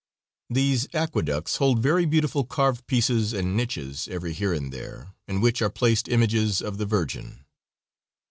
These 0.49 0.87
aqueducts 0.95 1.57
hold 1.57 1.77
very 1.77 2.05
beautiful 2.07 2.43
carved 2.43 2.87
pieces 2.87 3.33
and 3.33 3.55
niches, 3.55 4.07
every 4.07 4.33
here 4.33 4.51
and 4.51 4.73
there, 4.73 5.13
in 5.27 5.41
which 5.41 5.61
are 5.61 5.69
placed 5.69 6.07
images 6.07 6.59
of 6.59 6.79
the 6.79 6.87
Virgin. 6.87 7.45